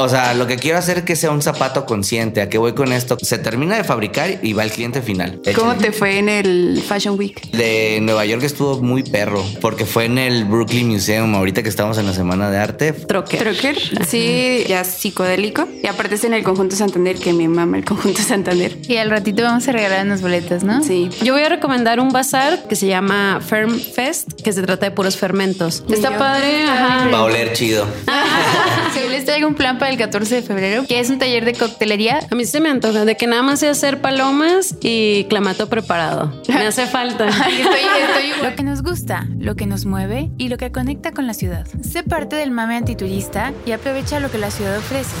[0.00, 2.40] O sea, lo que quiero hacer es que sea un zapato consciente.
[2.40, 3.16] ¿A qué voy con esto?
[3.20, 5.40] Se termina de fabricar y va al cliente final.
[5.56, 5.88] ¿Cómo Échale.
[5.88, 7.50] te fue en el Fashion Week?
[7.50, 11.98] De Nueva York estuvo muy perro porque fue en el Brooklyn Museum ahorita que estamos
[11.98, 12.92] en la Semana de Arte.
[12.92, 13.38] Troque.
[13.38, 13.76] Trocker,
[14.06, 15.66] sí, ya psicodélico.
[15.82, 18.78] Y aparte es en el Conjunto Santander, que me mama el Conjunto Santander.
[18.86, 20.80] Y al ratito vamos a regalar unas boletas, ¿no?
[20.84, 21.10] Sí.
[21.24, 24.92] Yo voy a recomendar un bazar que se llama Ferm Fest, que se trata de
[24.92, 25.82] puros fermentos.
[25.90, 27.08] Está padre, ajá.
[27.12, 27.84] Va a oler chido.
[28.94, 31.52] Si les traigo un plan para el 14 de febrero, que es un taller de
[31.52, 32.20] coctelería.
[32.30, 36.32] A mí se me antoja de que nada más sé hacer palomas y clamato preparado.
[36.48, 37.24] Me hace falta.
[37.44, 41.12] Ay, estoy, estoy Lo que nos gusta, lo que nos mueve y lo que conecta
[41.12, 41.66] con la ciudad.
[41.82, 45.14] Sé parte del mame antiturista y aprovecha lo que la ciudad ofrece.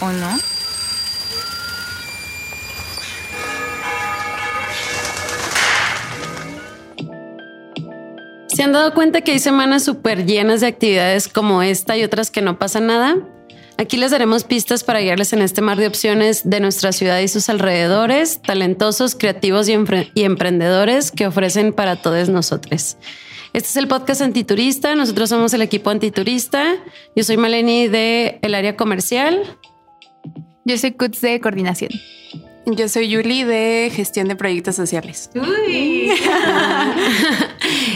[0.00, 0.28] ¿O no?
[8.48, 12.30] ¿Se han dado cuenta que hay semanas súper llenas de actividades como esta y otras
[12.30, 13.16] que no pasa nada?
[13.78, 17.28] Aquí les daremos pistas para guiarles en este mar de opciones de nuestra ciudad y
[17.28, 22.96] sus alrededores, talentosos, creativos y, empre- y emprendedores que ofrecen para todos nosotros.
[23.52, 24.94] Este es el podcast Antiturista.
[24.94, 26.74] Nosotros somos el equipo Antiturista.
[27.16, 29.42] Yo soy Maleni de el área comercial.
[30.64, 31.90] Yo soy Cuts de coordinación.
[32.66, 35.28] Yo soy Yuli de Gestión de Proyectos Sociales.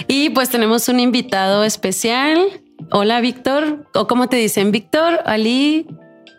[0.08, 2.48] Y pues tenemos un invitado especial.
[2.90, 3.86] Hola, Víctor.
[3.94, 4.70] ¿O cómo te dicen?
[4.70, 5.86] Víctor, Ali,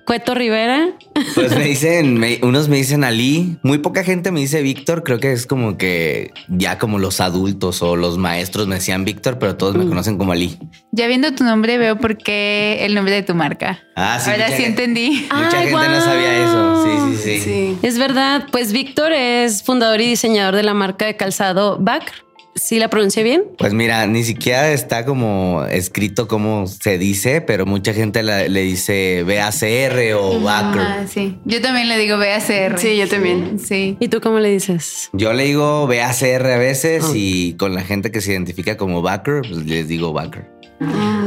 [0.05, 0.89] Cueto Rivera.
[1.35, 5.19] Pues me dicen, me- unos me dicen Ali, muy poca gente me dice Víctor, creo
[5.19, 9.57] que es como que ya como los adultos o los maestros me decían Víctor, pero
[9.57, 10.57] todos me conocen como Ali.
[10.93, 13.79] Ya viendo tu nombre veo por qué el nombre de tu marca.
[13.97, 15.27] Ah, sí, Ahora sí entendí.
[15.33, 16.83] Mucha Ay, gente no sabía eso.
[16.85, 17.41] Sí, sí, sí.
[17.41, 17.77] Sí.
[17.81, 22.23] Es verdad, pues Víctor es fundador y diseñador de la marca de calzado Back.
[22.61, 23.43] ¿Sí la pronuncié bien?
[23.57, 28.61] Pues mira, ni siquiera está como escrito como se dice, pero mucha gente la- le
[28.61, 30.81] dice BACR o Backer.
[30.81, 31.37] Ah, sí.
[31.45, 32.79] Yo también le digo BACR.
[32.79, 33.59] Sí, yo también.
[33.59, 33.95] Sí.
[33.99, 35.09] ¿Y tú cómo le dices?
[35.13, 37.11] Yo le digo BACR a veces Ah.
[37.15, 40.47] y con la gente que se identifica como Backer, pues les digo Backer.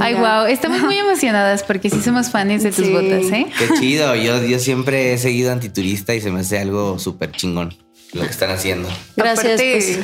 [0.01, 0.47] Ay, wow.
[0.49, 2.93] Estamos muy emocionadas porque sí somos fans de tus Sí.
[2.93, 3.47] botas, ¿eh?
[3.59, 4.15] Qué chido.
[4.15, 7.75] Yo, yo siempre he seguido antiturista y se me hace algo súper chingón
[8.13, 8.89] lo que están haciendo.
[9.17, 9.45] Gracias.
[9.47, 9.99] Aparte, pues.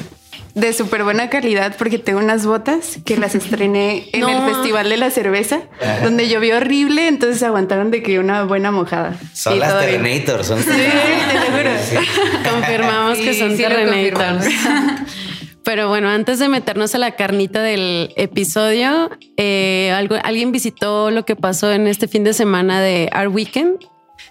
[0.56, 4.30] De súper buena calidad porque tengo unas botas que las estrené en No.
[4.48, 5.60] el Festival de la Cerveza,
[6.02, 9.16] donde llovió horrible, entonces aguantaron de que una buena mojada.
[9.34, 9.78] Son Y las.
[9.78, 12.50] Terrenator, son Sí, te lo juro.
[12.50, 14.46] Confirmamos que Sí, son sí confirmamos.
[15.62, 21.24] Pero bueno, antes de meternos a la carnita del episodio, eh, algo, ¿alguien visitó lo
[21.24, 23.78] que pasó en este fin de semana de Art Weekend?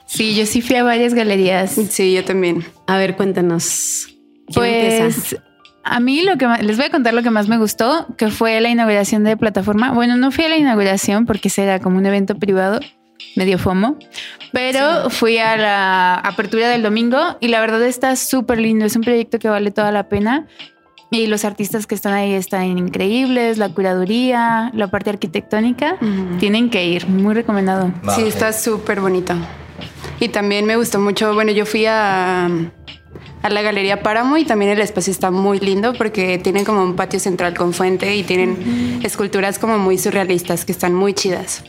[0.08, 1.76] Sí, yo sí fui a varias galerías.
[1.90, 2.66] Sí, yo también.
[2.88, 4.08] A ver, cuéntanos.
[4.48, 5.38] ¿Quién empieza?
[5.88, 8.30] A mí lo que más, les voy a contar lo que más me gustó, que
[8.30, 9.92] fue la inauguración de plataforma.
[9.92, 12.80] Bueno, no fui a la inauguración porque ese era como un evento privado,
[13.36, 13.98] medio FOMO,
[14.52, 18.84] pero fui a la apertura del domingo y la verdad está súper lindo.
[18.84, 20.48] Es un proyecto que vale toda la pena.
[21.12, 25.98] Y los artistas que están ahí están increíbles, la curaduría, la parte arquitectónica.
[26.40, 27.94] Tienen que ir, muy recomendado.
[28.16, 29.36] Sí, está súper bonito.
[30.20, 32.50] Y también me gustó mucho, bueno, yo fui a,
[33.46, 36.96] a la Galería Páramo y también el espacio está muy lindo porque tienen como un
[36.96, 41.64] patio central con fuente y tienen esculturas como muy surrealistas que están muy chidas.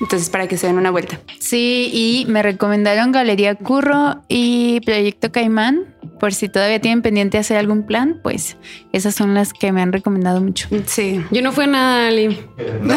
[0.00, 1.20] Entonces, para que se den una vuelta.
[1.38, 5.94] Sí, y me recomendaron Galería Curro y Proyecto Caimán.
[6.18, 8.56] Por si todavía tienen pendiente hacer algún plan, pues
[8.94, 10.68] esas son las que me han recomendado mucho.
[10.86, 11.22] Sí.
[11.30, 12.38] Yo no fui a nada, Ali.
[12.82, 12.96] No,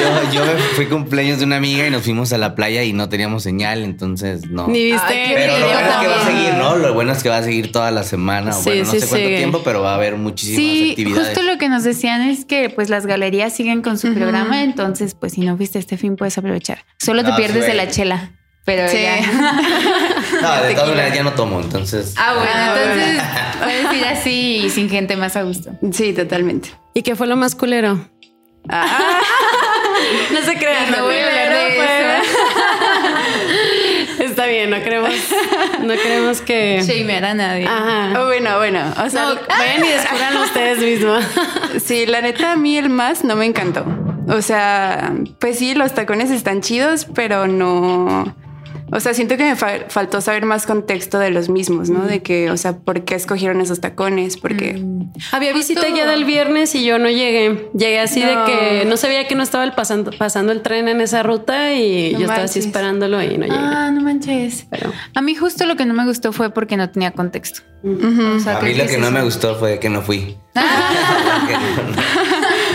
[0.00, 0.42] yo, yo
[0.74, 3.82] fui cumpleaños de una amiga y nos fuimos a la playa y no teníamos señal,
[3.84, 4.66] entonces no.
[4.68, 5.06] Ni viste.
[5.06, 6.76] Ay, qué Pero lo bueno es que va a seguir, ¿no?
[6.76, 9.00] Lo bueno es que va a seguir toda la semana, o Sí, bueno, no sí,
[9.00, 9.36] sé cuánto sigue.
[9.38, 11.26] tiempo, pero va a haber muchísimas Sí, actividades.
[11.28, 15.14] justo lo que nos decían es que pues las galerías siguen con su programa, entonces
[15.14, 16.84] pues si no fuiste este fin puedes aprovechar.
[16.98, 18.30] Solo te No, pierdes de la chela,
[18.64, 18.98] pero Sí.
[19.02, 19.16] ya.
[20.40, 22.14] No, de todas maneras ya no tomo, entonces.
[22.16, 23.22] Ah, bueno, Ah, entonces
[23.90, 25.70] puedes ir así y sin gente más a gusto.
[25.92, 26.70] Sí, totalmente.
[26.94, 28.08] ¿Y qué fue lo más culero?
[28.68, 29.18] Ah,
[30.32, 31.70] No se crean, No voy a hablar de
[34.24, 35.12] Está bien, no queremos,
[35.80, 36.82] no queremos que.
[36.86, 37.66] Shamear a nadie.
[37.66, 38.20] Ajá.
[38.20, 38.80] oh, bueno, bueno.
[39.04, 41.24] O sea, No, vayan y descubran ustedes mismos.
[41.82, 43.84] Sí, la neta, a mí el más no me encantó.
[44.28, 48.34] O sea, pues sí, los tacones están chidos, pero no.
[48.92, 52.06] O sea, siento que me fa- faltó saber más contexto de los mismos, ¿no?
[52.06, 54.36] De que, o sea, ¿por qué escogieron esos tacones?
[54.36, 54.82] Porque.
[55.32, 57.70] Había visita ya del viernes y yo no llegué.
[57.74, 58.26] Llegué así No.
[58.28, 61.72] de que no sabía que no estaba el pasando, pasando el tren en esa ruta
[61.74, 63.58] y No yo estaba así esperándolo y no llegué.
[63.58, 64.66] Ah, no manches.
[64.70, 67.60] Pero- A mí justo lo que no me gustó fue porque no tenía contexto.
[67.82, 69.12] O sea, a mí lo que no eso.
[69.12, 70.36] me gustó fue que no fui.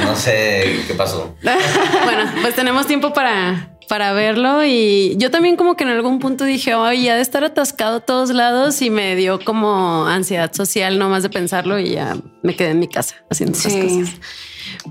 [0.04, 1.36] No sé qué pasó.
[1.42, 6.44] Bueno, pues tenemos tiempo para para verlo y yo también como que en algún punto
[6.46, 11.00] dije, ay, ya de estar atascado a todos lados y me dio como ansiedad social
[11.00, 14.16] nomás de pensarlo y ya me quedé en mi casa haciendo esas cosas.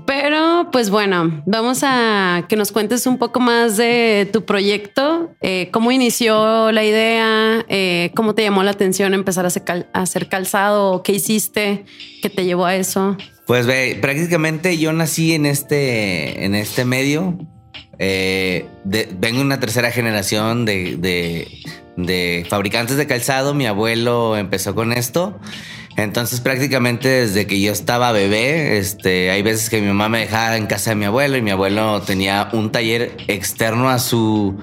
[0.05, 5.69] Pero pues bueno, vamos a que nos cuentes un poco más de tu proyecto, eh,
[5.71, 11.13] cómo inició la idea, eh, cómo te llamó la atención empezar a hacer, calzado, qué
[11.13, 11.85] hiciste,
[12.21, 13.17] qué te llevó a eso.
[13.47, 17.37] Pues ve, prácticamente yo nací en este, en este medio.
[17.99, 20.97] Eh, vengo una tercera generación de,
[21.97, 23.53] de fabricantes de calzado.
[23.53, 25.39] Mi abuelo empezó con esto.
[25.97, 30.57] Entonces prácticamente desde que yo estaba bebé, este, hay veces que mi mamá me dejaba
[30.57, 34.59] en casa de mi abuelo y mi abuelo tenía un taller externo a su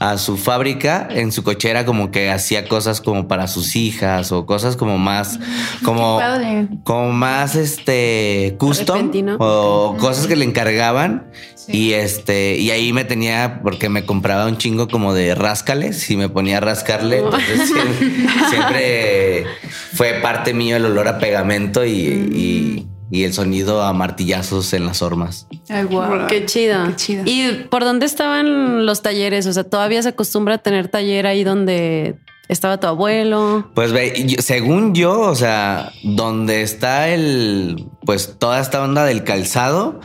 [0.00, 4.46] a su fábrica en su cochera como que hacía cosas como para sus hijas o
[4.46, 5.38] cosas como más
[5.84, 6.18] como
[6.84, 11.26] como más este custom o cosas que le encargaban.
[11.68, 16.16] Y este y ahí me tenía porque me compraba un chingo como de ráscales y
[16.16, 17.18] me ponía a rascarle.
[17.18, 17.68] Entonces
[18.50, 19.44] siempre,
[19.92, 25.02] fue parte mío el olor a pegamento y y el sonido a martillazos en las
[25.02, 25.46] hormas.
[25.68, 26.26] Ay, wow.
[26.28, 26.86] Qué chido.
[26.86, 27.22] Qué chido.
[27.26, 29.46] ¿Y por dónde estaban los talleres?
[29.46, 32.16] O sea, ¿todavía se acostumbra a tener taller ahí donde
[32.48, 33.70] estaba tu abuelo?
[33.74, 40.00] Pues ve, según yo, o sea, donde está el, pues toda esta onda del calzado,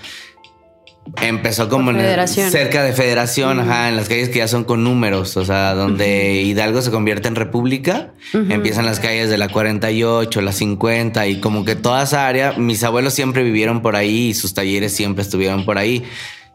[1.22, 5.38] Empezó como en cerca de Federación, ajá, en las calles que ya son con números,
[5.38, 10.52] o sea, donde Hidalgo se convierte en república, empiezan las calles de la 48, la
[10.52, 14.56] 50 y como que toda esa área, mis abuelos siempre vivieron por ahí y sus
[14.56, 16.04] talleres siempre estuvieron por ahí.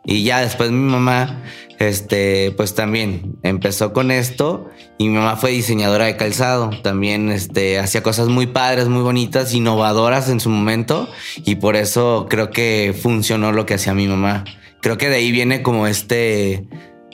[0.05, 1.43] Y ya después mi mamá,
[1.79, 6.71] este, pues también empezó con esto y mi mamá fue diseñadora de calzado.
[6.83, 12.27] También, este, hacía cosas muy padres, muy bonitas, innovadoras en su momento y por eso
[12.29, 14.45] creo que funcionó lo que hacía mi mamá.
[14.81, 16.67] Creo que de ahí viene como este,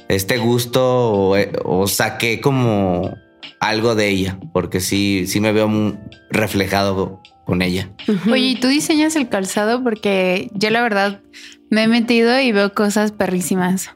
[0.09, 3.17] este gusto o, o saqué como
[3.61, 5.99] algo de ella, porque sí, sí me veo muy
[6.31, 7.89] reflejado con ella.
[8.31, 9.83] Oye, ¿y tú diseñas el calzado?
[9.83, 11.23] Porque yo la verdad
[11.71, 13.91] me he metido y veo cosas perrísimas.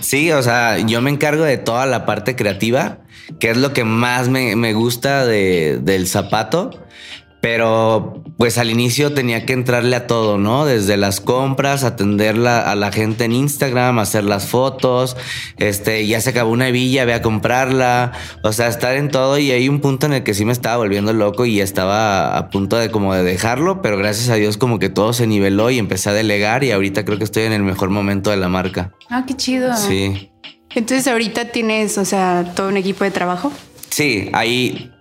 [0.00, 2.98] Sí, o sea, yo me encargo de toda la parte creativa,
[3.38, 6.70] que es lo que más me, me gusta de, del zapato.
[7.40, 10.64] Pero pues al inicio tenía que entrarle a todo, ¿no?
[10.64, 15.16] Desde las compras, atenderla a la gente en Instagram, hacer las fotos,
[15.58, 18.12] este, ya se acabó una hebilla, ve a comprarla,
[18.42, 20.76] o sea, estar en todo y hay un punto en el que sí me estaba
[20.76, 24.78] volviendo loco y estaba a punto de como de dejarlo, pero gracias a Dios como
[24.78, 27.62] que todo se niveló y empecé a delegar y ahorita creo que estoy en el
[27.62, 28.92] mejor momento de la marca.
[29.08, 29.76] Ah, qué chido.
[29.76, 30.30] Sí.
[30.74, 33.52] Entonces ahorita tienes, o sea, todo un equipo de trabajo.
[33.90, 34.91] Sí, ahí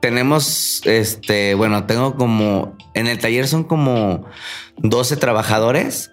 [0.00, 4.26] tenemos, este, bueno, tengo como, en el taller son como
[4.78, 6.10] 12 trabajadores.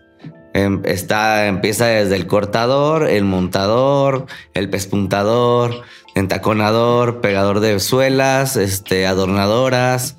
[0.54, 5.84] Em, está, empieza desde el cortador, el montador, el pespuntador,
[6.16, 10.18] entaconador, pegador de suelas, este, adornadoras,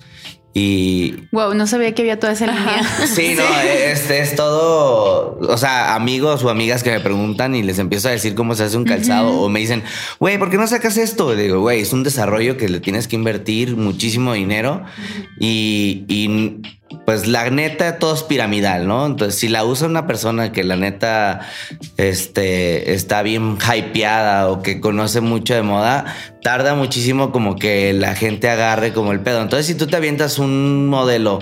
[0.54, 1.14] y.
[1.32, 2.82] Wow, no sabía que había toda esa línea.
[3.06, 5.38] Sí, no, este es todo.
[5.40, 8.64] O sea, amigos o amigas que me preguntan y les empiezo a decir cómo se
[8.64, 9.82] hace un calzado o me dicen,
[10.18, 11.32] güey, ¿por qué no sacas esto?
[11.34, 14.84] Y digo, güey, es un desarrollo que le tienes que invertir muchísimo dinero
[15.38, 16.62] y, y
[17.04, 19.06] pues la neta todo es piramidal, ¿no?
[19.06, 21.40] Entonces, si la usa una persona que la neta
[21.96, 28.14] este, está bien hypeada o que conoce mucho de moda, tarda muchísimo como que la
[28.14, 29.42] gente agarre como el pedo.
[29.42, 31.40] Entonces, si tú te avientas un modelo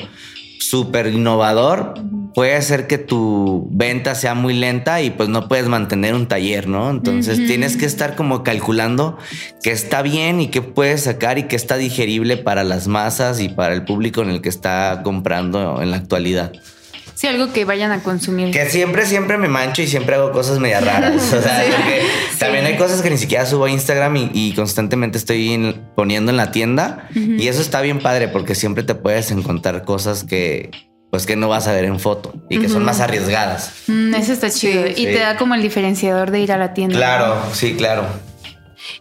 [0.59, 1.95] súper innovador,
[2.37, 6.69] puede hacer que tu venta sea muy lenta y pues no puedes mantener un taller,
[6.69, 6.90] ¿no?
[6.90, 9.16] Entonces tienes que estar como calculando
[9.62, 13.49] que está bien y que puedes sacar y que está digerible para las masas y
[13.49, 16.52] para el público en el que está comprando en la actualidad.
[17.14, 18.50] Sí, algo que vayan a consumir.
[18.50, 21.33] Que siempre, siempre me mancho y siempre hago cosas media raras.
[21.33, 21.64] O sea,
[22.38, 26.50] también hay cosas que ni siquiera subo a Instagram y, constantemente estoy poniendo en la
[26.50, 27.09] tienda.
[27.14, 30.71] Y eso está bien padre porque siempre te puedes encontrar cosas que,
[31.11, 33.85] pues que no vas a ver en foto y que son más arriesgadas.
[33.87, 34.87] Mm, eso está chido.
[34.87, 36.97] y te da como el diferenciador de ir a la tienda.
[36.97, 38.07] Claro, sí, claro.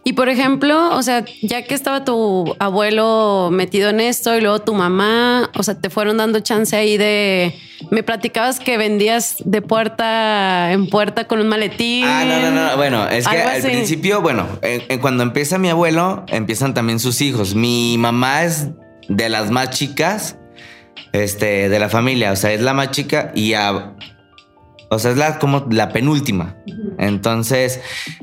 [0.04, 4.60] Y por ejemplo, o sea, ya que estaba tu abuelo metido en esto y luego
[4.60, 7.54] tu mamá, o sea, te fueron dando chance ahí de.
[7.90, 12.04] Me platicabas que vendías de puerta en puerta con un maletín.
[12.06, 12.76] Ah, no, no, no.
[12.76, 14.46] Bueno, es que al principio, bueno,
[15.00, 17.54] cuando empieza mi abuelo, empiezan también sus hijos.
[17.54, 18.68] Mi mamá es
[19.08, 20.36] de las más chicas
[21.22, 23.94] este, de la familia, o sea, es la más chica y a
[24.88, 26.56] o sea, es la, como la penúltima.
[26.98, 27.80] Entonces,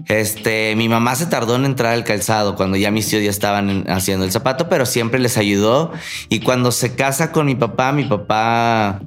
[0.08, 3.84] este, mi mamá se tardó en entrar al calzado cuando ya mis tíos ya estaban
[3.90, 5.92] haciendo el zapato, pero siempre les ayudó.
[6.30, 9.02] Y cuando se casa con mi papá, mi papá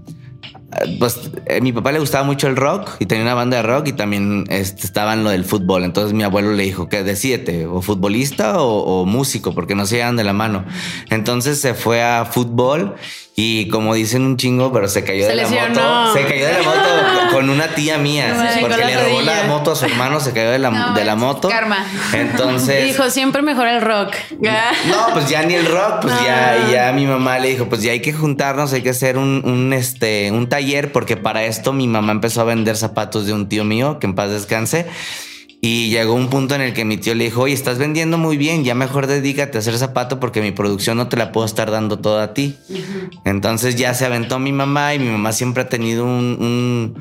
[0.99, 3.89] pues a mi papá le gustaba mucho el rock y tenía una banda de rock
[3.89, 5.85] y también este, estaba en lo del fútbol.
[5.85, 9.97] Entonces mi abuelo le dijo que decídete, o futbolista o, o músico, porque no se
[9.97, 10.65] llevan de la mano.
[11.11, 12.97] Entonces se fue a fútbol
[13.37, 16.13] y como dicen un chingo, pero se cayó de la moto.
[16.15, 18.35] Se cayó de la moto con una tía mía.
[18.63, 21.51] porque le robó la moto a su hermano, se cayó de la, de la moto.
[21.51, 21.85] Karma.
[22.15, 22.87] Entonces.
[22.87, 24.15] dijo, siempre mejor el rock.
[24.41, 27.93] No, pues ya ni el rock, pues ya, ya mi mamá le dijo, pues ya
[27.93, 31.87] hay que juntarnos, hay que hacer un, un, este, un taller, porque para esto mi
[31.87, 34.87] mamá empezó a vender zapatos de un tío mío, que en paz descanse.
[35.69, 38.37] Y llegó un punto en el que mi tío le dijo, oye, estás vendiendo muy
[38.37, 41.73] bien, ya mejor dedícate a hacer zapato porque mi producción no te la puedo estar
[41.73, 42.57] dando toda a ti.
[43.25, 46.95] Entonces ya se aventó mi mamá y mi mamá siempre ha tenido un,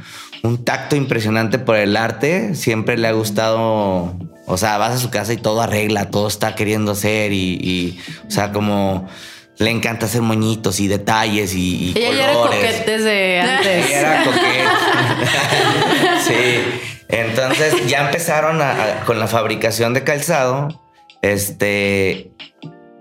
[0.63, 4.17] tacto impresionante por el arte, siempre le ha gustado,
[4.47, 8.31] o sea, vas a su casa y todo arregla, todo está queriendo hacer y, o
[8.31, 9.07] sea, como
[9.59, 13.85] le encanta hacer moñitos y detalles y, Ella ya era coquete desde antes.
[13.85, 14.63] Ella era coquete.
[16.25, 16.94] sí.
[17.09, 18.59] Entonces ya empezaron
[19.05, 20.81] con la fabricación de calzado.
[21.21, 22.31] Este.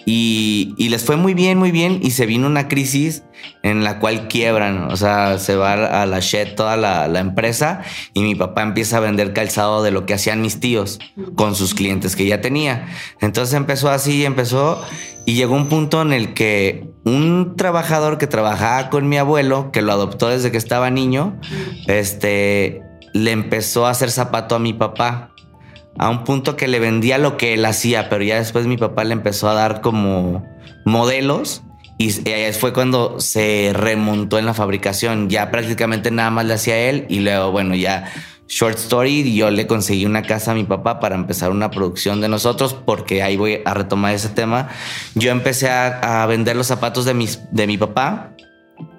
[0.06, 2.00] Y, les fue muy bien, muy bien.
[2.02, 3.23] Y se vino una crisis
[3.62, 4.90] en la cual quiebran.
[4.90, 7.82] O sea, se va a la shed toda la, la, empresa
[8.12, 10.99] y mi papá empieza a vender calzado de lo que hacían mis tíos
[11.37, 12.87] con sus clientes que ya tenía.
[13.20, 14.84] Entonces empezó así, empezó.
[15.26, 19.80] Y llegó un punto en el que un trabajador que trabajaba con mi abuelo, que
[19.80, 21.40] lo adoptó desde que estaba niño,
[21.87, 22.82] este,
[23.14, 25.30] le empezó a hacer zapato a mi papá.
[25.97, 29.04] A un punto que le vendía lo que él hacía, pero ya después mi papá
[29.04, 30.44] le empezó a dar como
[30.85, 31.62] modelos
[31.97, 32.11] y
[32.52, 35.30] fue cuando se remontó en la fabricación.
[35.30, 38.12] Ya prácticamente nada más le hacía él y luego, bueno, ya
[38.49, 42.28] short story, yo le conseguí una casa a mi papá para empezar una producción de
[42.28, 44.68] nosotros, porque ahí voy a retomar ese tema.
[45.14, 48.35] Yo empecé a, a vender los zapatos de, mis, de mi papá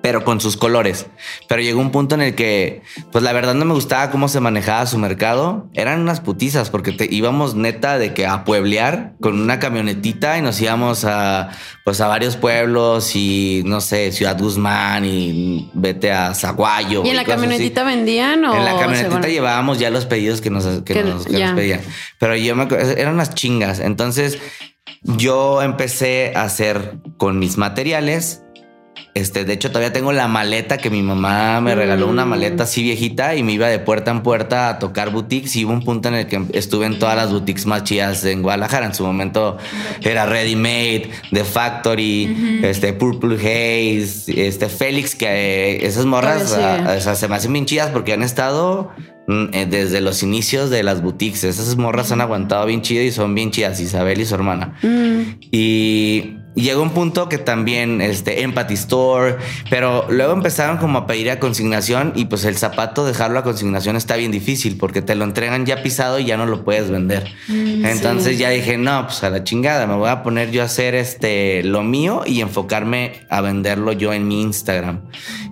[0.06, 1.08] pero con sus colores.
[1.48, 4.40] Pero llegó un punto en el que, pues la verdad no me gustaba cómo se
[4.40, 5.68] manejaba su mercado.
[5.74, 10.44] Eran unas putizas porque te íbamos neta de que a pueblear con una camionetita y
[10.44, 11.50] nos íbamos a,
[11.84, 17.04] pues a varios pueblos y no sé, Ciudad Guzmán y vete a Zaguayo.
[17.04, 18.56] ¿Y en la camionetita vendían o?
[18.56, 21.82] En la camionetita llevábamos ya los pedidos que nos, que nos, que nos pedían.
[22.20, 23.80] Pero yo me eran unas chingas.
[23.80, 24.38] Entonces
[25.02, 28.45] yo empecé a hacer con mis materiales
[29.16, 32.84] este, de hecho, todavía tengo la maleta que mi mamá me regaló, una maleta así
[32.84, 35.56] viejita y me iba de puerta en puerta a tocar boutiques.
[35.56, 38.42] Y hubo un punto en el que estuve en todas las boutiques más chidas en
[38.42, 38.88] Guadalajara.
[38.88, 39.58] En su momento
[40.02, 47.28] era Ready Made, The Factory, este, Purple Haze, este, Félix, que eh, esas morras se
[47.30, 48.92] me hacen bien chidas porque han estado
[49.28, 51.44] desde los inicios de las boutiques.
[51.44, 54.78] Esas morras han aguantado bien chido y son bien chidas, Isabel y su hermana.
[54.82, 55.40] Mm.
[55.52, 59.38] Y llegó un punto que también, este, Empathy Store,
[59.70, 63.96] pero luego empezaron como a pedir a consignación y pues el zapato dejarlo a consignación
[63.96, 67.32] está bien difícil porque te lo entregan ya pisado y ya no lo puedes vender.
[67.48, 70.66] Mm, Entonces ya dije, no, pues a la chingada, me voy a poner yo a
[70.66, 75.02] hacer este, lo mío y enfocarme a venderlo yo en mi Instagram.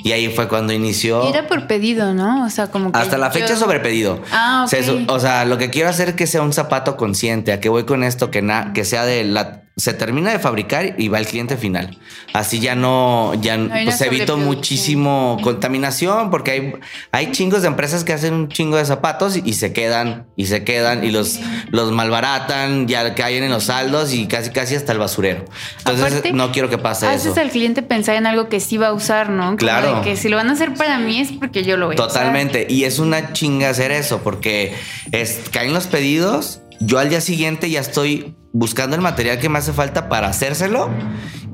[0.04, 1.28] Y ahí fue cuando inició.
[1.28, 2.46] era por pedido, ¿no?
[2.46, 3.00] O sea, como que.
[3.00, 4.20] Hasta la fecha sobre pedido.
[4.32, 5.10] Ah, ok.
[5.10, 7.52] O sea, lo que quiero hacer es que sea un zapato consciente.
[7.52, 8.32] ¿A qué voy con esto?
[8.32, 8.44] Que,
[8.74, 11.98] que sea de la se termina de fabricar y va al cliente final.
[12.32, 16.74] Así ya no, ya pues evito muchísimo contaminación porque hay,
[17.12, 20.64] hay chingos de empresas que hacen un chingo de zapatos y, se quedan y se
[20.64, 21.40] quedan y los,
[21.72, 25.46] los malbaratan, ya caen en los saldos y casi casi hasta el basurero.
[25.80, 27.30] Entonces no quiero que pase eso.
[27.30, 29.56] Haces al cliente pensar en algo que sí va a usar, ¿no?
[29.58, 30.02] claro.
[30.04, 32.60] que si lo van a hacer para mí es porque yo lo voy Totalmente.
[32.60, 32.72] a usar.
[32.72, 34.76] Y es una chinga hacer eso porque
[35.12, 36.60] es, caen los pedidos.
[36.80, 40.90] Yo al día siguiente ya estoy buscando el material que me hace falta para hacérselo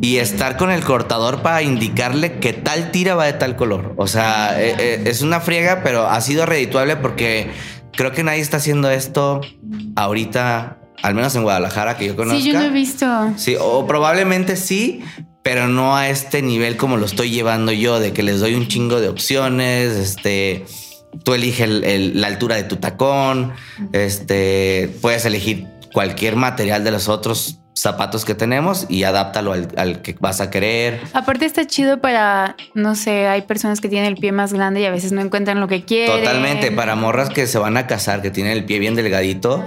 [0.02, 3.94] y estar con el cortador para indicarle que tal tira va de tal color.
[3.98, 7.50] O sea, eh, eh, es una friega, pero ha sido redituable porque
[7.94, 9.42] creo que nadie está haciendo esto
[9.96, 12.40] ahorita, al menos en Guadalajara, que yo conozco.
[12.40, 13.06] Sí, yo lo he visto.
[13.38, 15.02] Sí, o probablemente sí,
[15.44, 18.68] pero no a este nivel como lo estoy llevando yo, de que les doy un
[18.68, 20.66] chingo de opciones, este...
[21.24, 23.54] Tú eliges la altura de tu tacón,
[23.94, 30.16] este, puedes elegir cualquier material de los otros zapatos que tenemos y adáptalo al, que
[30.20, 31.02] vas a querer.
[31.14, 34.86] Aparte está chido para, no sé, hay personas que tienen el pie más grande y
[34.86, 36.20] a veces no encuentran lo que quieren.
[36.20, 39.64] Totalmente, para morras que se van a casar, que tienen el pie bien delgadito,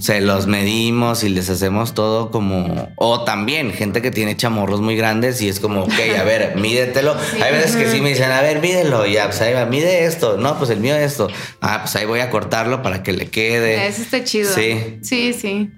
[0.00, 2.88] se los medimos y les hacemos todo como...
[2.96, 7.16] O también gente que tiene chamorros muy grandes y es como, ok, a ver, mídetelo.
[7.42, 10.36] Hay veces que sí me dicen, a ver, mídelo, ya, pues ahí va, mide esto.
[10.36, 11.28] No, pues el mío es esto.
[11.60, 13.86] Ah, pues ahí voy a cortarlo para que le quede.
[13.86, 14.52] Eso está chido.
[14.52, 14.98] Sí.
[15.02, 15.70] Sí, sí.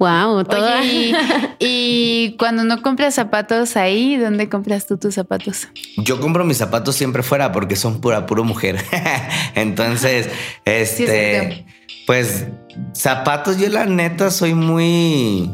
[0.00, 0.82] Wow, todo.
[0.82, 1.14] y,
[1.58, 5.68] y, cuando no compras zapatos ahí, ¿dónde compras tú tus zapatos?
[5.98, 8.82] Yo compro mis zapatos siempre fuera porque son pura, puro mujer.
[9.54, 10.30] Entonces,
[10.64, 11.66] este,
[12.06, 12.46] pues
[12.94, 15.50] zapatos, yo la neta soy muy,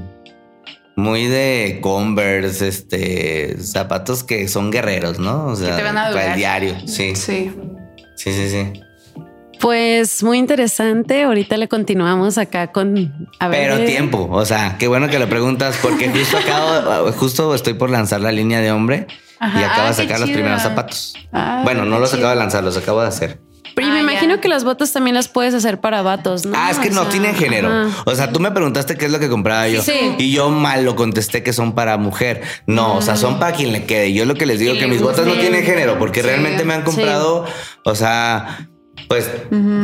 [0.94, 5.46] muy de Converse, este, zapatos que son guerreros, ¿no?
[5.46, 7.16] O sea, te van a para el diario, sí.
[7.16, 7.50] Sí.
[8.14, 8.80] Sí, sí, sí.
[9.66, 11.25] Pues muy interesante.
[11.25, 13.28] Ahorita le continuamos acá con.
[13.50, 14.28] Pero tiempo.
[14.30, 18.30] O sea, qué bueno que lo preguntas porque justo acabo, justo estoy por lanzar la
[18.30, 19.08] línea de hombre
[19.40, 21.14] y acabo de ah, sacar los primeros zapatos.
[21.32, 23.40] Ah, bueno, no los acabo de lanzar, los acabo de hacer.
[23.75, 26.56] Pero me ah, imagino que las botas también las puedes hacer para vatos, ¿no?
[26.56, 27.90] Ah, es que no tienen género.
[28.04, 29.82] O sea, tú me preguntaste qué es lo que compraba yo.
[30.16, 32.42] Y yo mal lo contesté que son para mujer.
[32.68, 34.12] No, o sea, son para quien le quede.
[34.12, 36.82] Yo lo que les digo que mis botas no tienen género porque realmente me han
[36.82, 37.46] comprado,
[37.85, 38.68] o sea,
[39.08, 39.30] pues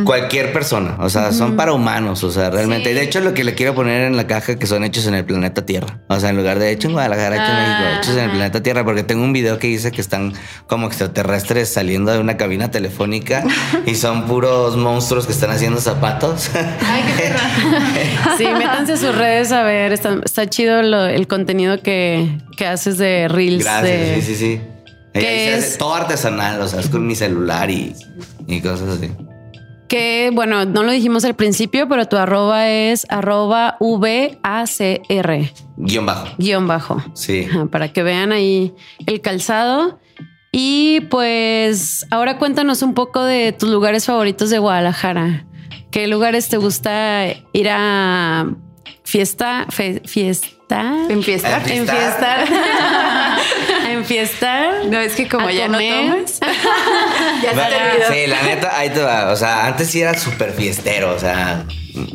[0.03, 2.93] cualquier persona, o sea, son para humanos, o sea, realmente.
[2.93, 5.23] De hecho, lo que le quiero poner en la caja que son hechos en el
[5.23, 5.99] planeta Tierra.
[6.07, 8.31] O sea, en lugar de hecho en Guadalajara, hecho en México, ah, hechos en el
[8.31, 10.33] planeta Tierra, porque tengo un video que dice que están
[10.67, 13.43] como extraterrestres saliendo de una cabina telefónica
[13.85, 16.49] y son puros monstruos que están haciendo zapatos.
[16.53, 17.33] Ay, qué
[18.37, 23.63] sí, métanse a sus redes a ver, está, chido el contenido que, haces de Reels.
[23.63, 24.61] Gracias, sí, sí, sí.
[25.13, 27.95] Que es todo artesanal, o sea, es con mi celular y,
[28.61, 29.11] cosas así.
[29.87, 35.51] Que bueno, no lo dijimos al principio, pero tu arroba es arroba VACR.
[35.77, 36.27] Guión bajo.
[36.37, 37.03] Guión bajo.
[37.13, 37.47] Sí.
[37.71, 38.73] Para que vean ahí
[39.05, 39.99] el calzado.
[40.51, 45.45] Y pues ahora cuéntanos un poco de tus lugares favoritos de Guadalajara.
[45.91, 48.47] ¿Qué lugares te gusta ir a
[49.03, 49.67] fiesta?
[49.69, 50.47] fiesta
[51.09, 52.47] Enfiestar.
[53.93, 54.65] Enfiestar.
[54.65, 54.85] Enfiestar.
[54.85, 56.39] No, es que como ya no tomas.
[57.43, 59.31] ya se Sí, la neta, ahí te va.
[59.31, 61.11] O sea, antes sí era súper fiestero.
[61.11, 61.65] O sea,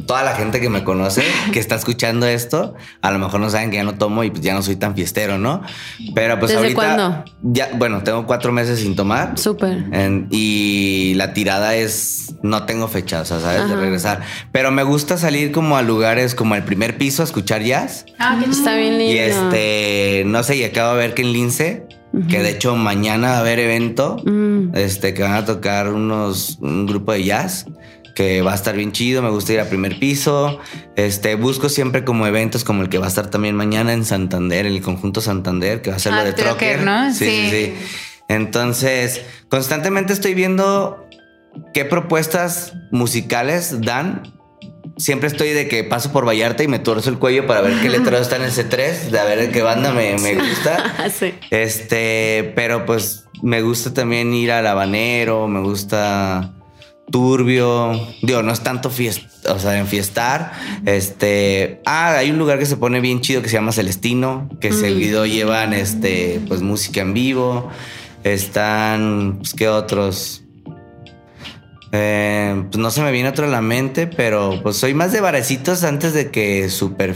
[0.07, 3.71] toda la gente que me conoce, que está escuchando esto, a lo mejor no saben
[3.71, 5.63] que ya no tomo y pues ya no soy tan fiestero, ¿no?
[6.15, 6.75] Pero pues ¿Desde ahorita.
[6.75, 7.25] cuándo?
[7.43, 9.39] Ya, bueno, tengo cuatro meses sin tomar.
[9.39, 9.85] Súper.
[10.31, 12.35] y la tirada es.
[12.43, 13.69] No tengo fecha, o sea, ¿sabes?
[13.69, 14.21] De regresar.
[14.53, 18.07] Pero me gusta salir como a lugares como el primer piso a escuchar jazz.
[18.19, 19.15] Ah, que está bien lindo.
[19.15, 21.89] Y este, no sé, y acabo de ver que en Lince
[22.29, 24.75] que de hecho mañana va a haber evento, mm.
[24.75, 27.67] este, que van a tocar unos, un grupo de jazz
[28.19, 30.59] que va a estar bien chido, me gusta ir a primer piso.
[30.97, 34.67] Este, busco siempre como eventos como el que va a estar también mañana en Santander,
[34.67, 36.83] en el conjunto Santander, que va a ser lo ah, de Trocker.
[36.83, 37.15] ¿no?
[37.15, 37.75] Sí, sí, sí,
[38.27, 41.07] Entonces, constantemente estoy viendo
[41.73, 44.35] qué propuestas musicales dan.
[44.97, 47.89] Siempre estoy de que paso por Vallarta y me torzo el cuello para ver qué
[47.89, 51.09] letrero está en ese 3, de a ver qué banda me, me gusta.
[51.17, 51.35] sí.
[51.51, 56.57] Este, pero pues me gusta también ir al habanero, me gusta
[57.11, 58.09] turbio.
[58.23, 60.53] Digo, no es tanto fiesta, o sea, enfiestar.
[60.85, 61.81] Este.
[61.85, 65.27] Ah, hay un lugar que se pone bien chido que se llama Celestino, que seguido
[65.27, 67.71] llevan este, pues música en vivo.
[68.25, 70.43] Están, pues, ¿qué otros?
[71.93, 75.21] Eh, pues no se me viene otro a la mente, pero pues soy más de
[75.21, 77.15] barecitos antes de que súper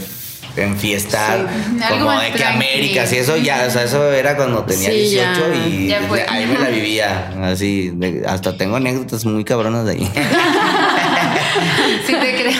[0.55, 1.47] enfiestar,
[1.89, 5.91] como de que América, y eso ya, o sea, eso era cuando tenía 18 y
[5.91, 7.93] ahí me la vivía, así,
[8.27, 10.11] hasta tengo anécdotas muy cabronas de ahí.
[12.05, 12.53] sí te creo.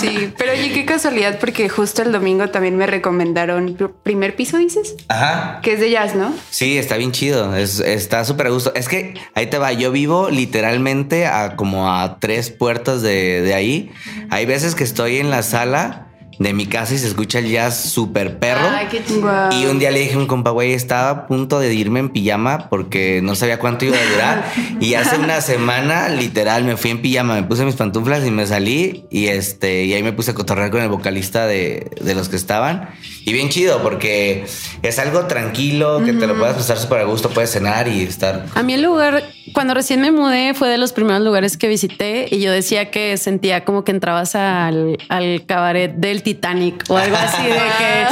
[0.00, 4.96] Sí, pero oye, qué casualidad porque justo el domingo también me recomendaron primer piso, dices.
[5.08, 5.60] Ajá.
[5.62, 6.32] Que es de jazz, ¿no?
[6.50, 8.72] Sí, está bien chido, está súper a gusto.
[8.74, 13.54] Es que ahí te va, yo vivo literalmente a como a tres puertas de, de
[13.54, 13.90] ahí.
[14.30, 16.09] Hay veces que estoy en la sala
[16.40, 18.66] de mi casa y se escucha el jazz súper perro.
[18.66, 19.02] Ay, qué
[19.60, 22.08] Y un día le dije a un compa, güey, estaba a punto de irme en
[22.08, 24.52] pijama porque no sabía cuánto iba a durar.
[24.80, 28.46] y hace una semana, literal, me fui en pijama, me puse mis pantuflas y me
[28.46, 29.04] salí.
[29.10, 32.36] Y este, y ahí me puse a cotorrear con el vocalista de, de los que
[32.36, 32.88] estaban.
[33.26, 34.46] Y bien chido, porque
[34.82, 38.46] es algo tranquilo, que te lo puedas pasar súper a gusto, puedes cenar y estar.
[38.54, 42.28] A mí el lugar, cuando recién me mudé, fue de los primeros lugares que visité
[42.30, 47.16] y yo decía que sentía como que entrabas al, al cabaret del Titanic o algo
[47.16, 47.58] así de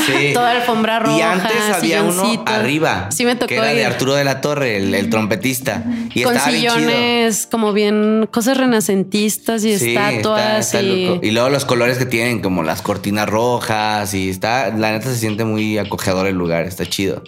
[0.07, 1.19] que toda alfombra roja.
[1.19, 3.09] Y antes había uno arriba.
[3.11, 3.47] Sí, me tocó.
[3.47, 5.85] Que era de Arturo de la Torre, el, trompetista.
[6.15, 10.75] Y Con sillones como bien cosas renacentistas y estatuas.
[10.75, 11.21] y...
[11.23, 11.31] y...
[11.31, 14.71] luego los colores que tienen, como las cortinas rojas y está.
[14.71, 17.23] La neta se siente muy acogedor el lugar, está chido.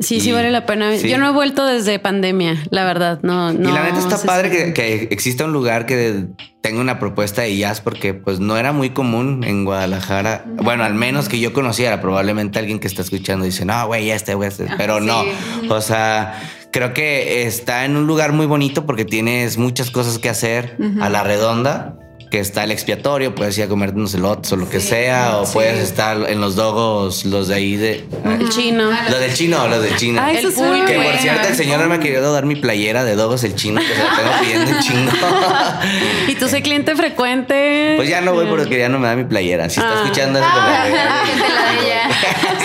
[0.00, 0.94] Sí, sí vale la pena.
[0.96, 3.20] Yo no he vuelto desde pandemia, la verdad.
[3.22, 3.68] No, no.
[3.68, 6.26] Y la neta está padre que, que, exista un lugar que
[6.60, 10.44] tenga una propuesta de jazz, porque pues no era muy común en Guadalajara.
[10.46, 12.00] Bueno, al menos que yo conociera.
[12.00, 14.66] Probablemente alguien que está escuchando dice, no, güey, ya este, güey, este.
[14.76, 15.24] Pero no.
[15.68, 16.40] O sea,
[16.72, 21.08] creo que está en un lugar muy bonito porque tienes muchas cosas que hacer a
[21.08, 21.96] la redonda
[22.34, 25.44] que está el expiatorio, puedes ir a comer unos elotes o lo que sea, o
[25.52, 28.04] puedes estar en los dogos, los de ahí de...
[28.24, 28.90] El chino.
[28.90, 30.20] Los del chino, los del chino.
[30.20, 30.94] Ay, El eso pulque.
[30.94, 33.54] que por cierto, el señor no me ha querido dar mi playera de dogos el
[33.54, 35.12] chino, que se la tengo pidiendo el chino.
[36.26, 37.92] Y tú soy cliente frecuente.
[37.98, 39.70] Pues ya no voy porque ya no me da mi playera.
[39.70, 40.02] Si está Ah.
[40.02, 42.14] escuchando eso, que me regale.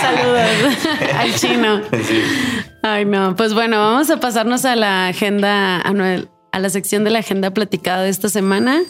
[0.00, 1.80] Saludos al chino.
[2.82, 3.36] Ay, no.
[3.36, 7.52] Pues bueno, vamos a pasarnos a la agenda, anual, a la sección de la agenda
[7.52, 8.80] platicada de esta semana.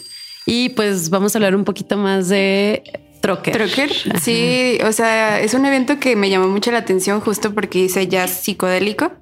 [0.53, 2.83] Y pues vamos a hablar un poquito más de
[3.21, 3.53] Trocker.
[3.53, 7.83] Trocker, sí, o sea, es un evento que me llamó mucho la atención justo porque
[7.83, 9.13] dice jazz psicodélico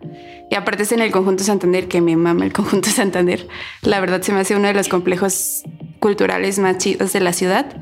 [0.50, 3.46] y aparte es en el conjunto Santander, que me mama el conjunto Santander.
[3.82, 5.64] La verdad se me hace uno de los complejos
[6.00, 7.76] culturales más chidos de la ciudad.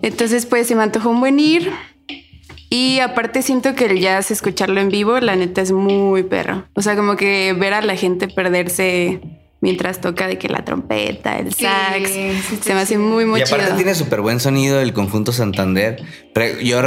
[0.00, 1.70] Entonces, pues se me antojó un buen ir.
[2.70, 6.64] Y aparte siento que el jazz, escucharlo en vivo, la neta es muy perro.
[6.72, 9.20] O sea, como que ver a la gente perderse
[9.60, 12.98] mientras toca de que la trompeta, el Sí, sax, sí, sí, se me hace sí.
[12.98, 13.76] muy, muy y aparte chido.
[13.76, 16.02] tiene súper buen sonido el conjunto Santander.
[16.32, 16.80] Pero yo,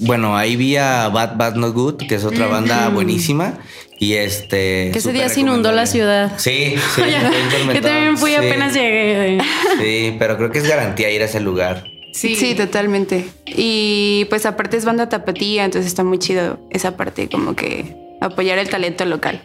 [0.00, 3.58] bueno, ahí vi a Bad Bad No Good, que es otra banda buenísima.
[3.98, 4.90] Y este.
[4.92, 6.32] Que ese día se inundó la ciudad.
[6.36, 7.02] Sí, sí.
[7.74, 8.36] Yo también fui Sí.
[8.36, 9.38] apenas llegué.
[9.80, 11.84] Sí, pero creo que es garantía ir a ese lugar.
[12.12, 12.54] Sí.
[12.54, 13.26] totalmente.
[13.46, 18.58] Y pues aparte es banda tapatía, entonces está muy chido esa parte, como que apoyar
[18.58, 19.42] el talento local.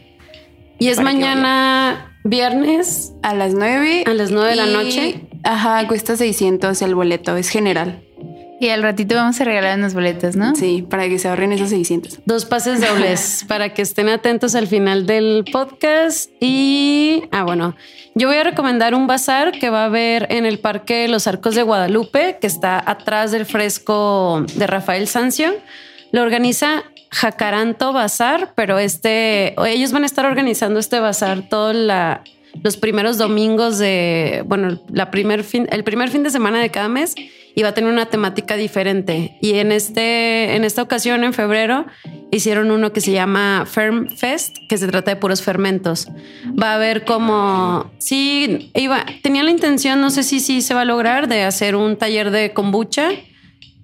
[0.81, 3.13] Y es mañana viernes.
[3.21, 4.05] A las 9.
[4.07, 5.27] A las 9 de la noche.
[5.43, 8.01] Ajá, cuesta 600 el boleto, es general.
[8.59, 10.55] Y al ratito vamos a regalar unos boletos, ¿no?
[10.55, 12.21] Sí, para que se ahorren esos 600.
[12.25, 16.31] Dos pases dobles para que estén atentos al final del podcast.
[16.39, 17.75] Y, ah, bueno,
[18.15, 21.53] yo voy a recomendar un bazar que va a haber en el Parque Los Arcos
[21.53, 25.53] de Guadalupe, que está atrás del fresco de Rafael Sancio.
[26.11, 31.75] Lo organiza Jacaranto Bazar, pero este, ellos van a estar organizando este bazar todos
[32.63, 36.87] los primeros domingos de, bueno, la primer fin, el primer fin de semana de cada
[36.87, 37.15] mes
[37.53, 39.37] y va a tener una temática diferente.
[39.41, 41.85] Y en, este, en esta ocasión, en febrero,
[42.31, 46.07] hicieron uno que se llama Ferm Fest, que se trata de puros fermentos.
[46.61, 50.81] Va a haber como, sí, iba, tenía la intención, no sé si sí se va
[50.81, 53.09] a lograr, de hacer un taller de kombucha.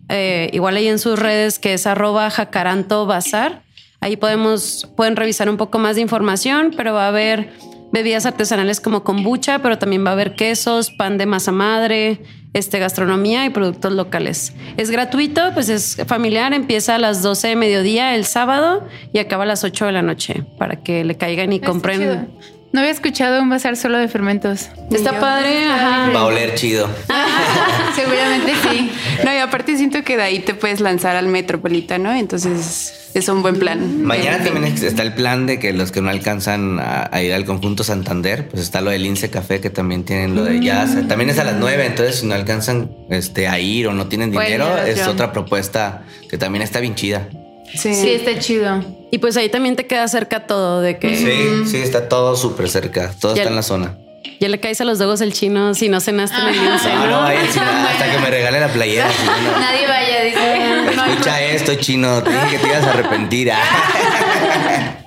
[0.09, 3.63] Eh, igual ahí en sus redes, que es arroba jacaranto bazar.
[3.99, 7.51] Ahí podemos, pueden revisar un poco más de información, pero va a haber
[7.91, 12.21] bebidas artesanales como kombucha, pero también va a haber quesos, pan de masa madre,
[12.53, 14.53] este, gastronomía y productos locales.
[14.77, 19.43] Es gratuito, pues es familiar, empieza a las 12 de mediodía el sábado y acaba
[19.43, 22.29] a las 8 de la noche para que le caigan y Está compren.
[22.73, 24.69] No había escuchado un bazar solo de fermentos.
[24.91, 25.19] Está Yo.
[25.21, 26.11] padre, ajá.
[26.11, 26.89] Va a oler chido.
[27.95, 28.91] Seguramente sí.
[29.23, 33.41] No, y aparte siento que de ahí te puedes lanzar al metropolitano, entonces es un
[33.41, 34.03] buen plan.
[34.03, 37.45] Mañana también está el plan de que los que no alcanzan a, a ir al
[37.45, 40.95] conjunto Santander, pues está lo del Lince Café, que también tienen lo de jazz.
[41.07, 44.29] También es a las 9, entonces si no alcanzan este, a ir o no tienen
[44.29, 47.27] dinero, es otra propuesta que también está bien chida.
[47.73, 47.93] Sí.
[47.93, 48.83] Sí, está chido.
[49.11, 52.69] Y pues ahí también te queda cerca todo de que Sí, sí, está todo súper
[52.69, 53.97] cerca, todo Ya- está en la zona.
[54.39, 57.05] ya le caes a los dogos el chino si no cenaste en el lince, No,
[57.07, 57.21] ¿no?
[57.23, 59.09] hasta que me regale la playera.
[59.11, 59.59] si no, no.
[59.59, 61.07] Nadie vaya, dice.
[61.09, 62.21] Escucha esto, chino.
[62.23, 63.51] Te dije que te ibas a arrepentir.
[63.51, 63.63] ah.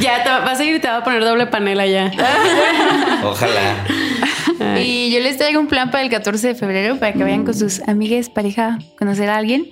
[0.00, 2.10] Ya te va- vas a ir y te va a poner doble panela ya.
[3.24, 3.84] Ojalá.
[4.78, 7.54] Y yo les traigo un plan para el 14 de febrero para que vayan con
[7.54, 9.70] sus amigas, pareja, conocer a alguien,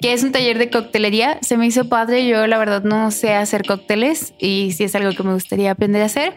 [0.00, 1.38] que es un taller de coctelería.
[1.42, 5.12] Se me hizo padre, yo la verdad no sé hacer cócteles y sí es algo
[5.12, 6.34] que me gustaría aprender a hacer.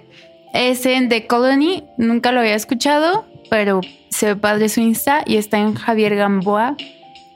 [0.54, 5.38] Es en The Colony, nunca lo había escuchado, pero se ve padre su Insta y
[5.38, 6.76] está en Javier Gamboa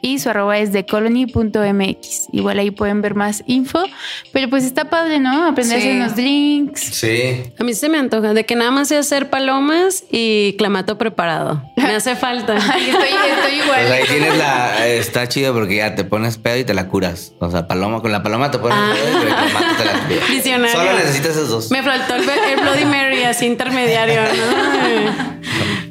[0.02, 2.28] y su arroba es thecolony.mx.
[2.32, 3.84] Igual ahí pueden ver más info,
[4.32, 5.46] pero pues está padre, ¿no?
[5.48, 5.88] Aprender a Sí.
[5.88, 6.82] hacer unos drinks.
[6.82, 7.44] Sí.
[7.60, 11.64] A mí se me antoja de que nada más sé hacer palomas y clamato preparado.
[11.78, 12.54] Me hace falta.
[12.74, 13.80] Ay, estoy, estoy igual.
[13.88, 14.88] Pues ahí tienes la.
[14.88, 17.34] Está chido porque ya te pones pedo y te la curas.
[17.40, 18.94] O sea, paloma, con la paloma te pones Ah.
[18.94, 20.30] pedo y con el clamato te la curas.
[20.30, 20.76] Visionario.
[20.76, 21.72] Solo necesitas esos dos.
[21.72, 24.22] Me faltó el, el Bloody Mary así intermediario.
[24.22, 25.38] ¿no?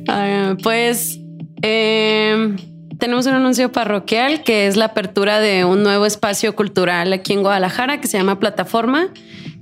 [0.12, 1.18] Ay, pues
[1.62, 2.54] eh,
[2.98, 7.42] tenemos un anuncio parroquial que es la apertura de un nuevo espacio cultural aquí en
[7.42, 9.08] Guadalajara que se llama Plataforma.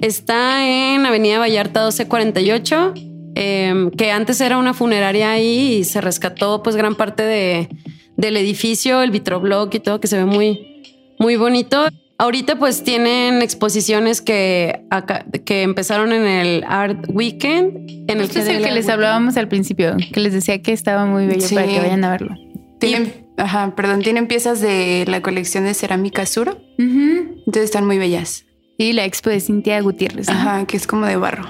[0.00, 2.94] Está en Avenida Vallarta 1248,
[3.36, 7.68] eh, que antes era una funeraria ahí y se rescató pues gran parte de,
[8.16, 10.82] del edificio, el vitroblock y todo, que se ve muy,
[11.18, 11.86] muy bonito.
[12.16, 18.04] Ahorita pues tienen exposiciones que, acá- que empezaron en el Art Weekend.
[18.08, 21.06] En el Este es el que les hablábamos al principio, que les decía que estaba
[21.06, 21.54] muy bello Sí.
[21.56, 22.34] para que vayan a verlo.
[22.78, 28.44] Tienen, ajá, perdón, tienen piezas de la colección de cerámica Suro, entonces están muy bellas.
[28.76, 30.28] y la expo de Cintia Gutiérrez.
[30.28, 31.44] Ajá, que es como de barro.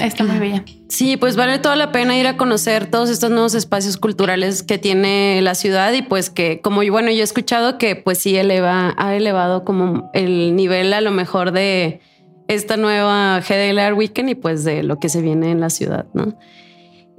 [0.00, 0.64] está muy bella.
[0.88, 4.78] Sí, pues vale toda la pena ir a conocer todos estos nuevos espacios culturales que
[4.78, 8.94] tiene la ciudad y pues que como bueno, yo he escuchado que pues sí eleva,
[8.96, 12.00] ha elevado como el nivel a lo mejor de
[12.46, 16.36] esta nueva GDLR Weekend y pues de lo que se viene en la ciudad, ¿no?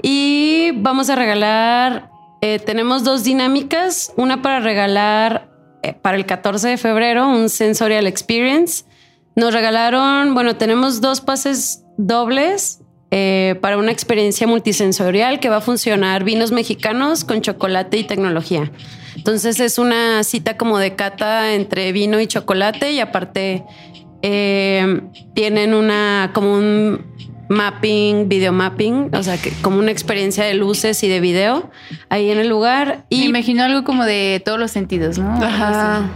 [0.01, 2.09] Y vamos a regalar,
[2.45, 5.49] eh, tenemos dos dinámicas, una para regalar
[5.81, 8.83] eh, para el 14 de febrero un Sensorial Experience
[9.33, 15.61] nos regalaron, bueno, tenemos dos pases dobles eh, para una experiencia multisensorial que va a
[15.61, 18.69] funcionar vinos mexicanos con chocolate y tecnología.
[19.15, 23.63] Entonces es una cita como de cata entre vino y chocolate y aparte
[24.21, 27.05] tienen una como un
[27.49, 31.69] mapping, video mapping, o sea, que como una experiencia de luces y de video
[32.09, 33.05] ahí en el lugar.
[33.09, 35.31] Y me imagino algo como de todos los sentidos, ¿no?
[35.43, 36.11] Ajá.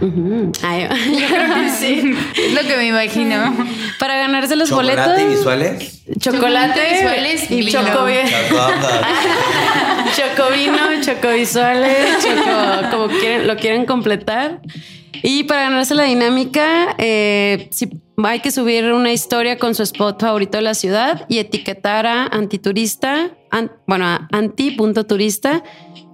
[1.78, 2.14] sí.
[2.36, 3.54] es lo que me imagino.
[3.98, 5.30] Para ganarse los ¿Chocolate boletos.
[5.30, 6.02] visuales?
[6.18, 7.80] Chocolate, visuales y vino.
[10.16, 14.60] Chocovino, chocovisuales, choco, como quieren, lo quieren completar.
[15.22, 17.90] Y para ganarse la dinámica, eh, si
[18.26, 22.26] hay que subir una historia con su spot favorito de la ciudad y etiquetar a
[22.26, 23.36] antiturista,
[23.86, 25.62] bueno, a anti.turista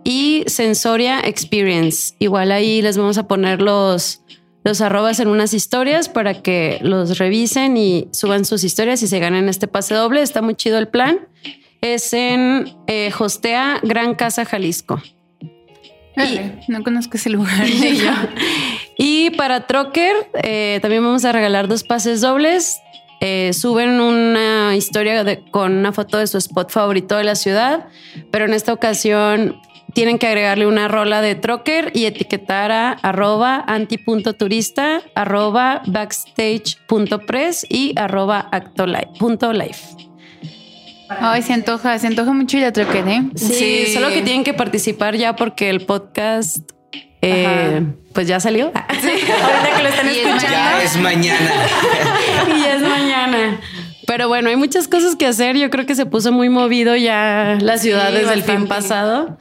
[0.04, 2.14] y Sensoria Experience.
[2.18, 4.22] Igual ahí les vamos a poner los,
[4.64, 9.18] los arrobas en unas historias para que los revisen y suban sus historias y se
[9.18, 10.20] ganen este pase doble.
[10.20, 11.20] Está muy chido el plan.
[11.80, 15.02] Es en eh, Hostea Gran Casa Jalisco.
[16.16, 17.66] Y, no conozco ese lugar.
[17.68, 17.98] y
[19.36, 22.80] para Trocker, eh, también vamos a regalar dos pases dobles.
[23.20, 27.86] Eh, suben una historia con una foto de su spot favorito de la ciudad,
[28.30, 29.60] pero en esta ocasión
[29.94, 37.94] tienen que agregarle una rola de Trocker y etiquetar a arroba anti.turista, arroba backstage.press y
[37.96, 40.04] arroba actolife.
[41.08, 43.22] Ay, se antoja, se antoja mucho ir a Troquet, ¿eh?
[43.36, 46.73] Sí, solo que tienen que participar ya porque el podcast
[47.24, 47.82] eh,
[48.12, 48.72] pues ya salió.
[49.00, 50.48] Sí, ahorita que lo están escuchando.
[50.48, 51.50] Ya es mañana.
[52.56, 53.60] y ya es mañana.
[54.06, 55.56] Pero bueno, hay muchas cosas que hacer.
[55.56, 59.36] Yo creo que se puso muy movido ya la ciudad desde el fin pasado.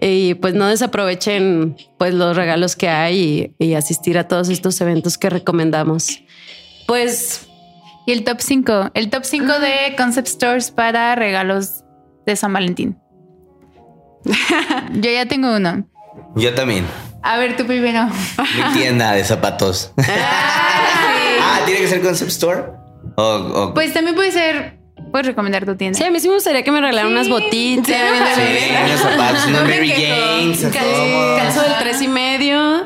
[0.00, 4.80] Y pues no desaprovechen pues los regalos que hay y, y asistir a todos estos
[4.80, 6.22] eventos que recomendamos.
[6.86, 7.50] Pues
[8.06, 11.84] y el top 5, el top 5 de concept stores para regalos
[12.26, 12.98] de San Valentín.
[14.94, 15.86] Yo ya tengo uno.
[16.36, 16.86] Yo también.
[17.22, 18.08] A ver, tú primero.
[18.38, 19.92] Mi tienda de zapatos.
[21.42, 22.64] Ah, ah, ¿tiene que ser concept store?
[23.74, 24.80] Pues también puede ser
[25.10, 25.98] Puedes recomendar tu tienda.
[25.98, 27.86] Sí, a mí sí me gustaría que me regalaran unas botitas.
[27.86, 30.62] Sí, unos zapatos, unos Mary Janes.
[30.72, 32.84] Calzo del tres y medio.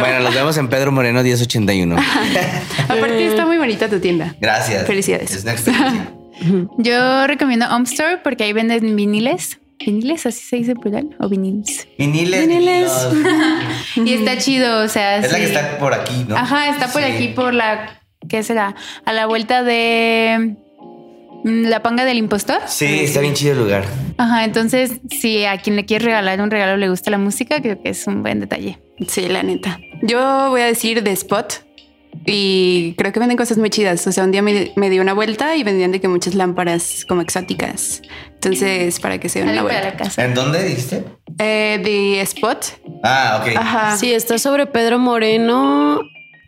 [0.00, 1.96] Bueno, los vemos en Pedro Moreno 1081.
[2.88, 4.34] Aparte está muy bonita tu tienda.
[4.40, 4.86] Gracias.
[4.86, 5.44] Felicidades.
[6.78, 9.58] Yo recomiendo Home Store porque ahí venden viniles.
[9.84, 10.26] ¿Viniles?
[10.26, 11.10] ¿Así se dice plural?
[11.18, 11.88] ¿O viniles?
[11.98, 12.48] Viniles.
[12.48, 13.08] Viniles.
[13.96, 15.18] y está chido, o sea...
[15.18, 16.36] Es la que está por aquí, ¿no?
[16.36, 18.00] Ajá, está por aquí por la...
[18.28, 18.74] ¿Qué será?
[19.04, 20.56] A la vuelta de...
[21.44, 22.60] Mm, ¿La panga del impostor?
[22.66, 23.84] Sí, está bien chido el lugar.
[24.16, 27.82] Ajá, entonces, si a quien le quieres regalar un regalo le gusta la música, creo
[27.82, 28.78] que es un buen detalle.
[29.08, 29.80] Sí, la neta.
[30.02, 31.64] Yo voy a decir de Spot
[32.24, 34.06] y creo que venden cosas muy chidas.
[34.06, 37.20] O sea, un día me, di una vuelta y vendían de que muchas lámparas como
[37.20, 38.02] exóticas.
[38.34, 39.96] Entonces, para que se den una vuelta.
[39.96, 40.24] Casa.
[40.24, 41.04] ¿En dónde dijiste?
[41.38, 42.64] Eh, de Spot.
[43.02, 43.56] Ah, ok.
[43.56, 43.96] Ajá.
[43.96, 46.00] Sí, está sobre Pedro Moreno.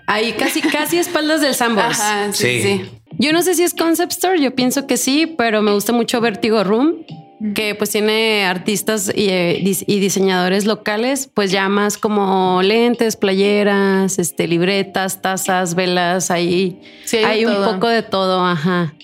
[0.07, 2.01] Ahí casi, casi espaldas del Sambors.
[2.01, 2.63] Ajá, sí.
[2.63, 2.91] sí.
[3.19, 6.21] Yo no sé si es Concept Store, yo pienso que sí, pero me gusta mucho
[6.21, 7.05] Vertigo Room,
[7.53, 14.47] que pues tiene artistas y, eh, diseñadores locales, pues ya más como lentes, playeras, este,
[14.49, 16.81] libretas, tazas, velas, ahí
[17.25, 18.95] hay, un poco de todo, ajá.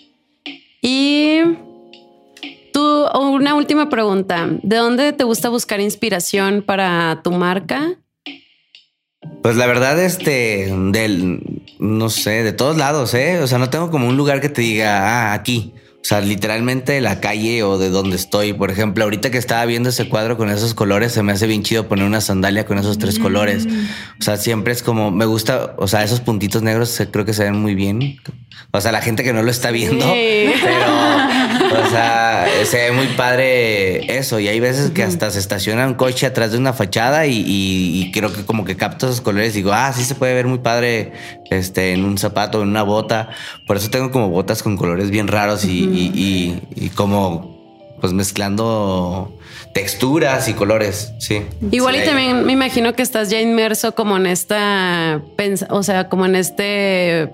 [0.80, 1.40] Y
[2.72, 7.98] tú, una última pregunta, ¿de dónde te gusta buscar inspiración para tu marca?
[9.42, 13.40] Pues la verdad, este, del, no sé, de todos lados, ¿eh?
[13.40, 15.74] O sea, no tengo como un lugar que te diga, ah, aquí.
[16.02, 18.54] O sea, literalmente la calle o de donde estoy.
[18.54, 21.62] Por ejemplo, ahorita que estaba viendo ese cuadro con esos colores, se me hace bien
[21.62, 23.66] chido poner una sandalia con esos tres colores.
[24.18, 27.44] O sea, siempre es como, me gusta, o sea, esos puntitos negros creo que se
[27.44, 28.18] ven muy bien.
[28.72, 33.06] O sea, la gente que no lo está viendo, pero, o sea, se ve muy
[33.08, 34.40] padre eso.
[34.40, 38.32] Y hay veces que hasta se estaciona un coche atrás de una fachada y, creo
[38.32, 41.12] que como que capto esos colores y digo, ah, sí se puede ver muy padre
[41.50, 43.30] este, en un zapato, en una bota.
[43.70, 47.60] Por eso tengo como botas con colores bien raros y, y como
[48.00, 49.32] pues mezclando
[49.72, 51.42] texturas y colores, sí.
[51.70, 55.22] Igual y también me imagino que estás ya inmerso como en esta,
[55.68, 57.30] o sea, como en este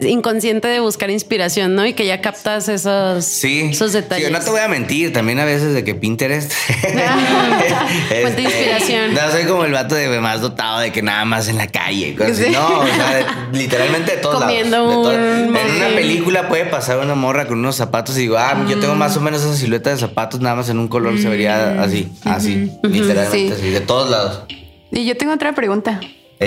[0.00, 1.86] inconsciente de buscar inspiración, ¿no?
[1.86, 4.26] Y que ya captas esos, sí, esos detalles.
[4.26, 6.52] Sí, no te voy a mentir, también a veces de que Pinterest.
[8.22, 9.14] Fuente de inspiración.
[9.14, 12.14] No soy como el vato de más dotado de que nada más en la calle.
[12.52, 17.58] No, o sea, literalmente de todos Comiendo En una película puede pasar una morra con
[17.58, 20.56] unos zapatos y digo, ah, yo tengo más o menos esa silueta de zapatos, nada
[20.56, 21.80] más en un color se vería mm.
[21.80, 24.42] así, así, literalmente así, de todos lados.
[24.90, 26.00] Y yo tengo otra pregunta.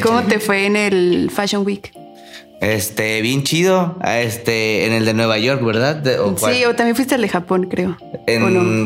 [0.03, 1.91] ¿Cómo te fue en el Fashion Week?
[2.61, 3.97] Este, bien chido.
[4.05, 6.03] Este, en el de Nueva York, ¿verdad?
[6.03, 7.97] sí, o también fuiste al de Japón, creo.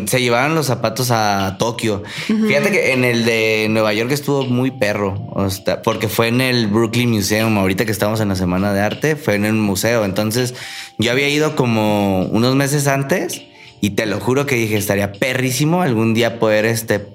[0.05, 2.03] Se llevaban los zapatos a Tokio.
[2.27, 5.15] Fíjate que en el de Nueva York estuvo muy perro.
[5.83, 7.57] porque fue en el Brooklyn Museum.
[7.57, 10.05] Ahorita que estamos en la Semana de Arte, fue en el museo.
[10.05, 10.53] Entonces,
[10.99, 13.41] yo había ido como unos meses antes
[13.81, 17.05] y te lo juro que dije, estaría perrísimo algún día poder este,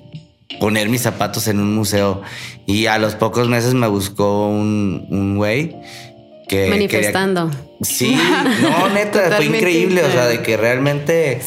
[0.58, 2.20] poner mis zapatos en un museo.
[2.66, 5.76] Y a los pocos meses me buscó un güey
[6.68, 7.50] Manifestando.
[7.82, 8.18] Sí,
[8.62, 10.02] no, neta, fue increíble.
[10.02, 11.40] O sea, de que realmente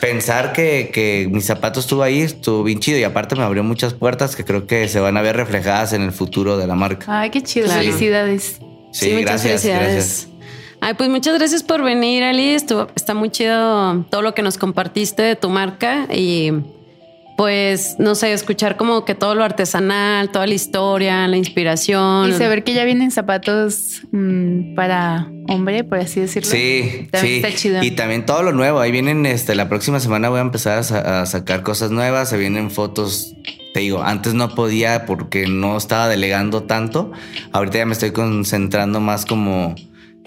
[0.00, 2.98] pensar que, mis zapatos estuvo ahí estuvo bien chido.
[2.98, 6.02] Y aparte me abrió muchas puertas que creo que se van a ver reflejadas en
[6.02, 7.06] el futuro de la marca.
[7.08, 7.68] Ay, qué chido.
[7.68, 8.58] Felicidades.
[8.92, 10.28] Sí, gracias, gracias.
[10.80, 12.50] Ay, pues muchas gracias por venir, Ali.
[12.50, 16.52] Estuvo, está muy chido todo lo que nos compartiste de tu marca y
[17.36, 22.30] pues, no sé, escuchar como que todo lo artesanal, toda la historia, la inspiración.
[22.30, 26.50] Y saber que ya vienen zapatos mm, para hombre, por así decirlo.
[26.50, 27.36] Sí, sí.
[27.36, 27.82] Está chido.
[27.82, 28.80] Y también todo lo nuevo.
[28.80, 32.30] Ahí vienen, este, la próxima semana voy a empezar a, sacar cosas nuevas.
[32.30, 33.34] Se vienen fotos
[33.74, 37.12] te digo, antes no podía porque no estaba delegando tanto.
[37.52, 39.74] Ahorita ya me estoy concentrando más como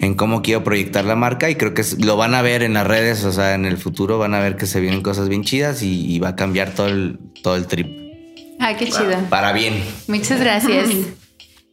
[0.00, 2.86] en cómo quiero proyectar la marca y creo que lo van a ver en las
[2.86, 5.82] redes, o sea, en el futuro van a ver que se vienen cosas bien chidas
[5.82, 7.86] y, va a cambiar todo el, todo el trip.
[8.58, 9.16] Ay, qué chido.
[9.28, 9.82] Para bien.
[10.08, 10.88] Muchas gracias.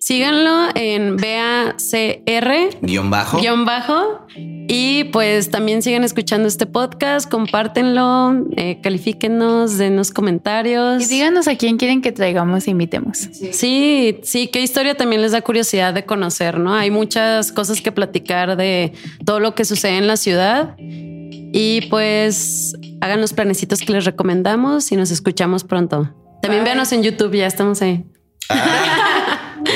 [0.08, 2.80] Síganlo en BACR.
[2.82, 3.40] Guión bajo.
[3.42, 4.26] Guión bajo.
[4.38, 11.04] Y pues también sigan escuchando este podcast, compártenlo, eh, califíquenos, denos comentarios.
[11.04, 13.18] Y díganos a quién quieren que traigamos e invitemos.
[13.18, 14.22] Sí.
[14.24, 16.74] sí, qué historia también les da curiosidad de conocer, ¿no?
[16.74, 18.94] Hay muchas cosas que platicar de
[19.26, 20.76] todo lo que sucede en la ciudad.
[20.80, 26.16] Y pues hagan los planecitos que les recomendamos y nos escuchamos pronto.
[26.42, 28.06] También véanos en YouTube, ya estamos ahí.
[28.48, 29.04] Ah.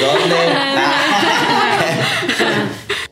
[0.02, 0.36] ¿Dónde?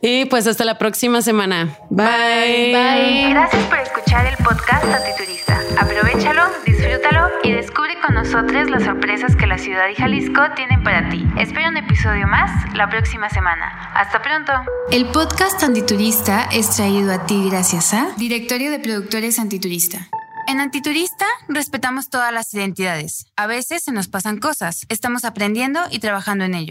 [0.02, 1.78] y pues hasta la próxima semana.
[1.88, 2.72] Bye.
[2.72, 3.30] Bye.
[3.30, 5.60] Gracias por escuchar el podcast Antiturista.
[5.78, 11.08] Aprovechalo, disfrútalo y descubre con nosotros las sorpresas que la ciudad y Jalisco tienen para
[11.08, 11.24] ti.
[11.38, 13.92] Espera un episodio más la próxima semana.
[13.94, 14.52] Hasta pronto.
[14.90, 20.08] El podcast Antiturista es traído a ti gracias a Directorio de Productores Antiturista.
[20.50, 23.26] En Antiturista respetamos todas las identidades.
[23.36, 24.84] A veces se nos pasan cosas.
[24.88, 26.66] Estamos aprendiendo y trabajando en ello.